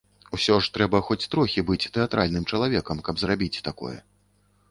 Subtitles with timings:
[0.35, 3.95] Усё ж трэба хоць трохі быць тэатральным чалавекам, каб зрабіць такое.